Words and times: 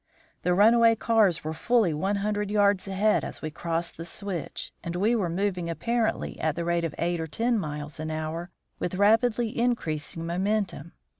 The 0.41 0.55
runaway 0.55 0.95
cars 0.95 1.43
were 1.43 1.53
fully 1.53 1.93
one 1.93 2.15
hundred 2.15 2.49
yards 2.49 2.87
ahead 2.87 3.23
as 3.23 3.43
we 3.43 3.51
crossed 3.51 3.97
the 3.97 4.03
switch, 4.03 4.73
and 4.83 4.95
were 4.95 5.29
moving 5.29 5.69
apparently 5.69 6.39
at 6.39 6.55
the 6.55 6.65
rate 6.65 6.83
of 6.83 6.95
eight 6.97 7.19
or 7.19 7.27
ten 7.27 7.59
miles 7.59 7.99
an 7.99 8.09
hour 8.09 8.49
with 8.79 8.95
rapidly 8.95 9.55
increasing 9.55 10.25
momentum. 10.25 10.93